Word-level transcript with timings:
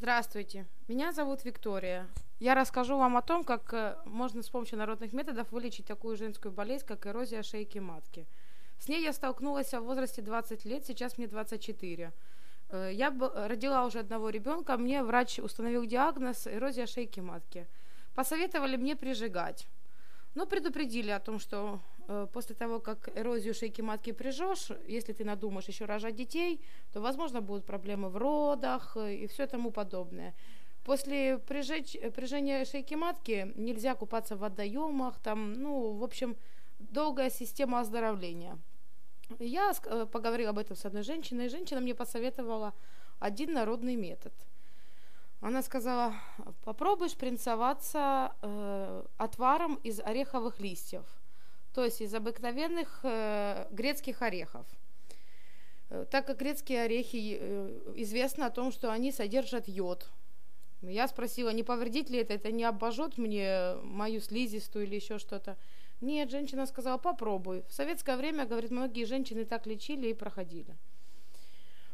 Здравствуйте, 0.00 0.64
меня 0.86 1.10
зовут 1.10 1.44
Виктория. 1.44 2.06
Я 2.38 2.54
расскажу 2.54 2.96
вам 2.96 3.16
о 3.16 3.20
том, 3.20 3.42
как 3.42 3.74
э, 3.74 3.96
можно 4.04 4.44
с 4.44 4.48
помощью 4.48 4.78
народных 4.78 5.12
методов 5.12 5.50
вылечить 5.50 5.86
такую 5.86 6.16
женскую 6.16 6.52
болезнь, 6.52 6.86
как 6.86 7.04
эрозия 7.08 7.42
шейки 7.42 7.78
матки. 7.78 8.24
С 8.78 8.86
ней 8.86 9.02
я 9.02 9.12
столкнулась 9.12 9.74
в 9.74 9.80
возрасте 9.80 10.22
20 10.22 10.64
лет, 10.66 10.86
сейчас 10.86 11.18
мне 11.18 11.26
24. 11.26 12.12
Э, 12.70 12.90
я 12.92 13.12
родила 13.34 13.84
уже 13.84 13.98
одного 13.98 14.30
ребенка, 14.30 14.76
мне 14.76 15.02
врач 15.02 15.40
установил 15.40 15.84
диагноз 15.84 16.46
эрозия 16.46 16.86
шейки 16.86 17.18
матки. 17.18 17.66
Посоветовали 18.14 18.76
мне 18.76 18.94
прижигать. 18.94 19.66
Но 20.36 20.46
предупредили 20.46 21.10
о 21.10 21.18
том, 21.18 21.40
что 21.40 21.80
э, 21.97 21.97
после 22.32 22.54
того, 22.54 22.80
как 22.80 23.10
эрозию 23.16 23.54
шейки 23.54 23.82
матки 23.82 24.12
прижжешь, 24.12 24.70
если 24.86 25.12
ты 25.12 25.24
надумаешь 25.24 25.68
еще 25.68 25.84
рожать 25.84 26.16
детей, 26.16 26.60
то, 26.92 27.00
возможно, 27.00 27.40
будут 27.40 27.66
проблемы 27.66 28.08
в 28.08 28.16
родах 28.16 28.96
э, 28.96 29.14
и 29.14 29.26
все 29.26 29.46
тому 29.46 29.70
подобное. 29.70 30.34
После 30.84 31.38
прижечь, 31.38 31.96
э, 31.96 32.10
прижения 32.10 32.64
шейки 32.64 32.94
матки 32.94 33.52
нельзя 33.56 33.94
купаться 33.94 34.36
в 34.36 34.38
водоемах, 34.38 35.18
там, 35.18 35.52
ну, 35.52 35.92
в 35.92 36.02
общем, 36.02 36.36
долгая 36.78 37.30
система 37.30 37.80
оздоровления. 37.80 38.58
Я 39.38 39.72
э, 39.84 40.06
поговорила 40.10 40.50
об 40.50 40.58
этом 40.58 40.76
с 40.76 40.86
одной 40.86 41.02
женщиной, 41.02 41.46
и 41.46 41.50
женщина 41.50 41.80
мне 41.80 41.94
посоветовала 41.94 42.72
один 43.20 43.52
народный 43.52 43.96
метод– 43.96 44.32
она 45.40 45.62
сказала, 45.62 46.14
попробуй 46.64 47.08
шпринцеваться 47.08 48.32
э, 48.42 49.04
отваром 49.18 49.76
из 49.84 50.00
ореховых 50.00 50.58
листьев, 50.58 51.04
то 51.78 51.84
есть 51.84 52.00
из 52.00 52.12
обыкновенных 52.12 52.98
э, 53.04 53.68
грецких 53.70 54.22
орехов. 54.22 54.66
Э, 55.90 56.06
так 56.10 56.26
как 56.26 56.38
грецкие 56.38 56.82
орехи 56.82 57.38
э, 57.40 57.92
известно 57.94 58.46
о 58.46 58.50
том, 58.50 58.72
что 58.72 58.90
они 58.90 59.12
содержат 59.12 59.68
йод. 59.68 60.08
Я 60.82 61.06
спросила, 61.06 61.50
не 61.50 61.62
повредит 61.62 62.10
ли 62.10 62.18
это, 62.18 62.34
это 62.34 62.50
не 62.50 62.64
обожжет 62.64 63.16
мне 63.16 63.76
мою 63.84 64.20
слизистую 64.20 64.86
или 64.86 64.96
еще 64.96 65.20
что-то. 65.20 65.56
Нет, 66.00 66.32
женщина 66.32 66.66
сказала, 66.66 66.98
попробуй. 66.98 67.62
В 67.68 67.72
советское 67.72 68.16
время, 68.16 68.44
говорит, 68.44 68.72
многие 68.72 69.04
женщины 69.04 69.44
так 69.44 69.68
лечили 69.68 70.08
и 70.08 70.14
проходили. 70.14 70.74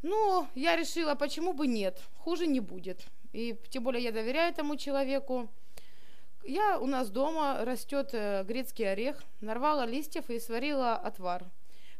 Ну, 0.00 0.46
я 0.54 0.74
решила, 0.76 1.16
почему 1.16 1.52
бы 1.52 1.66
нет, 1.66 2.00
хуже 2.16 2.46
не 2.46 2.60
будет. 2.60 3.04
И 3.34 3.54
тем 3.68 3.84
более 3.84 4.02
я 4.02 4.10
доверяю 4.10 4.50
этому 4.50 4.76
человеку. 4.76 5.50
Я 6.48 6.78
у 6.78 6.86
нас 6.86 7.10
дома 7.10 7.64
растет 7.64 8.10
э, 8.12 8.44
грецкий 8.44 8.92
орех, 8.92 9.20
нарвала 9.40 9.84
листьев 9.84 10.30
и 10.30 10.38
сварила 10.38 10.94
отвар. 10.94 11.44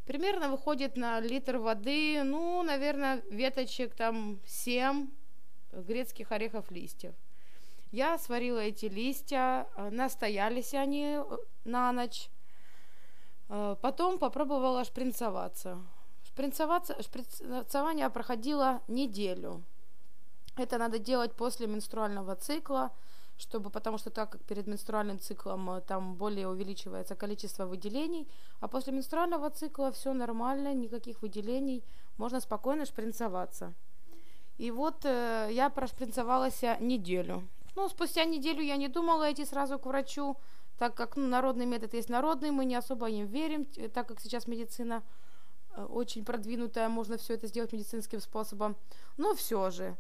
Примерно 0.05 0.49
выходит 0.49 0.97
на 0.97 1.19
литр 1.19 1.57
воды, 1.57 2.23
ну, 2.23 2.63
наверное, 2.63 3.23
веточек 3.29 3.97
там 3.97 4.39
7 4.47 5.11
грецких 5.73 6.31
орехов 6.31 6.71
листьев. 6.71 7.13
Я 7.91 8.19
сварила 8.19 8.61
эти 8.61 8.87
листья, 8.87 9.67
э, 9.77 9.91
настоялись 9.91 10.75
они 10.75 11.19
э, 11.19 11.25
на 11.65 11.91
ночь. 11.93 12.29
Потом 13.49 14.19
попробовала 14.19 14.85
шпринцеваться. 14.85 15.79
Шпринцеваться, 16.25 17.01
шпринцевание 17.01 18.11
проходило 18.11 18.83
неделю. 18.89 19.63
Это 20.57 20.79
надо 20.79 20.99
делать 20.99 21.33
после 21.33 21.69
менструального 21.69 22.35
цикла, 22.35 22.91
чтобы, 23.39 23.71
потому 23.71 23.99
что 23.99 24.11
так 24.11 24.31
как 24.31 24.43
перед 24.43 24.67
менструальным 24.67 25.19
циклом 25.19 25.71
э, 25.71 25.81
там 25.81 26.15
более 26.15 26.49
увеличивается 26.49 27.15
количество 27.15 27.67
выделений, 27.67 28.27
а 28.61 28.69
после 28.69 28.93
менструального 28.93 29.51
цикла 29.51 29.91
все 29.93 30.13
нормально, 30.13 30.75
никаких 30.75 31.23
выделений, 31.23 31.83
можно 32.17 32.41
спокойно 32.41 32.87
шпринцеваться. 32.87 33.75
И 34.59 34.71
вот 34.71 35.05
э, 35.05 35.49
я 35.53 35.69
прошпринцевалась 35.69 36.63
неделю. 36.81 37.47
Ну, 37.75 37.89
спустя 37.89 38.25
неделю 38.25 38.63
я 38.63 38.77
не 38.77 38.89
думала 38.89 39.31
идти 39.31 39.45
сразу 39.45 39.79
к 39.79 39.85
врачу, 39.87 40.37
так 40.79 40.95
как 40.95 41.17
ну, 41.17 41.27
народный 41.27 41.67
метод 41.67 41.93
есть 41.95 42.09
народный, 42.09 42.51
мы 42.51 42.65
не 42.65 42.75
особо 42.75 43.09
им 43.11 43.27
верим, 43.27 43.67
так 43.93 44.09
как 44.09 44.21
сейчас 44.21 44.47
медицина 44.47 45.03
э, 45.77 45.85
очень 45.85 46.25
продвинутая, 46.25 46.89
можно 46.89 47.19
все 47.19 47.35
это 47.35 47.49
сделать 47.49 47.73
медицинским 47.73 48.21
способом. 48.21 48.77
Но 49.19 49.35
все 49.35 49.71
же, 49.71 49.97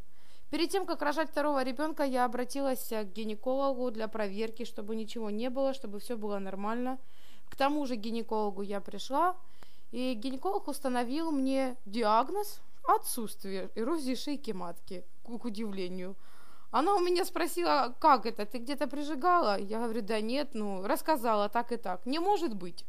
Перед 0.50 0.70
тем, 0.70 0.86
как 0.86 1.02
рожать 1.02 1.30
второго 1.30 1.62
ребенка, 1.64 2.04
я 2.04 2.24
обратилась 2.24 2.88
к 2.88 3.04
гинекологу 3.04 3.90
для 3.90 4.06
проверки, 4.06 4.64
чтобы 4.64 4.94
ничего 4.94 5.30
не 5.30 5.50
было, 5.50 5.74
чтобы 5.74 5.98
все 5.98 6.16
было 6.16 6.38
нормально. 6.38 6.98
К 7.48 7.56
тому 7.56 7.84
же 7.86 7.96
гинекологу 7.96 8.62
я 8.62 8.80
пришла, 8.80 9.36
и 9.90 10.14
гинеколог 10.14 10.68
установил 10.68 11.32
мне 11.32 11.76
диагноз 11.84 12.60
отсутствие 12.84 13.70
эрозии 13.74 14.14
шейки 14.14 14.52
матки, 14.52 15.04
к 15.24 15.44
удивлению. 15.44 16.14
Она 16.70 16.94
у 16.94 17.00
меня 17.00 17.24
спросила, 17.24 17.94
как 18.00 18.26
это, 18.26 18.44
ты 18.44 18.58
где-то 18.58 18.86
прижигала? 18.86 19.58
Я 19.58 19.80
говорю, 19.80 20.02
да 20.02 20.20
нет, 20.20 20.50
ну, 20.54 20.86
рассказала 20.86 21.48
так 21.48 21.72
и 21.72 21.76
так. 21.76 22.06
Не 22.06 22.18
может 22.18 22.54
быть. 22.54 22.84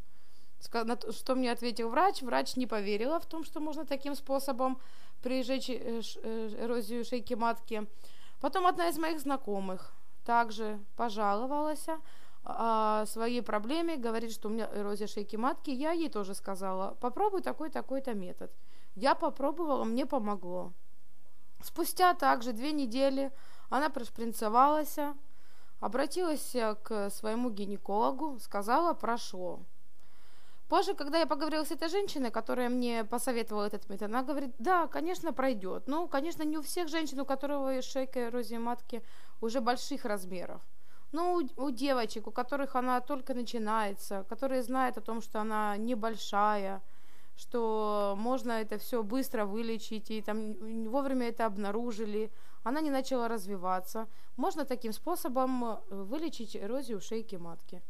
Что 0.60 1.36
мне 1.36 1.52
ответил 1.52 1.90
врач? 1.90 2.22
Врач 2.22 2.56
не 2.56 2.68
поверила 2.68 3.20
в 3.20 3.26
том, 3.26 3.44
что 3.44 3.60
можно 3.60 3.86
таким 3.86 4.16
способом 4.16 4.80
прижечь 5.22 5.70
э, 5.70 6.02
э, 6.24 6.56
эрозию 6.60 7.06
шейки 7.06 7.34
матки. 7.34 7.88
Потом 8.40 8.68
одна 8.68 8.90
из 8.90 8.98
моих 8.98 9.20
знакомых 9.20 9.94
также 10.26 10.80
пожаловалась 10.96 11.88
о 12.44 13.06
своей 13.06 13.42
проблеме, 13.42 13.98
говорит, 13.98 14.32
что 14.32 14.48
у 14.48 14.52
меня 14.52 14.70
эрозия 14.74 15.08
шейки 15.08 15.36
матки. 15.36 15.70
Я 15.70 15.92
ей 15.92 16.10
тоже 16.10 16.34
сказала, 16.34 16.96
попробуй 17.02 17.42
такой-такой-то 17.42 18.14
метод. 18.14 18.52
Я 18.96 19.16
попробовала, 19.16 19.84
мне 19.84 20.06
помогло. 20.06 20.74
Спустя 21.62 22.14
также 22.14 22.54
две 22.54 22.72
недели 22.72 23.32
она 23.70 23.90
прошпринцевалась, 23.90 24.98
обратилась 25.80 26.56
к 26.84 27.10
своему 27.10 27.50
гинекологу, 27.50 28.40
сказала, 28.40 28.94
прошло. 28.94 29.60
Позже, 30.70 30.96
когда 30.96 31.20
я 31.20 31.26
поговорила 31.26 31.64
с 31.64 31.72
этой 31.72 31.88
женщиной, 31.88 32.30
которая 32.30 32.68
мне 32.68 33.06
посоветовала 33.06 33.66
этот 33.66 33.90
метод, 33.90 34.10
она 34.10 34.22
говорит, 34.22 34.54
да, 34.60 34.88
конечно, 34.88 35.32
пройдет. 35.32 35.88
Ну, 35.88 36.08
конечно, 36.08 36.44
не 36.44 36.58
у 36.58 36.62
всех 36.62 36.90
женщин, 36.90 37.20
у 37.22 37.26
которых 37.26 37.84
шейка 37.84 38.28
эрозия 38.28 38.60
матки 38.60 39.02
уже 39.40 39.62
больших 39.62 40.04
размеров. 40.04 40.62
Но 41.14 41.36
у, 41.36 41.42
у 41.56 41.72
девочек, 41.72 42.28
у 42.28 42.32
которых 42.32 42.76
она 42.76 43.00
только 43.00 43.34
начинается, 43.34 44.26
которые 44.28 44.62
знают 44.62 44.98
о 44.98 45.02
том, 45.02 45.22
что 45.22 45.40
она 45.40 45.78
небольшая, 45.78 46.82
что 47.38 48.16
можно 48.18 48.52
это 48.52 48.78
все 48.78 49.04
быстро 49.04 49.46
вылечить, 49.46 50.12
и 50.12 50.22
там 50.22 50.54
вовремя 50.90 51.30
это 51.30 51.46
обнаружили, 51.46 52.30
она 52.64 52.82
не 52.82 52.90
начала 52.90 53.30
развиваться. 53.30 54.08
Можно 54.36 54.66
таким 54.66 54.92
способом 54.92 55.64
э, 55.64 55.78
вылечить 55.90 56.58
эрозию 56.58 57.00
шейки 57.00 57.38
матки. 57.38 57.82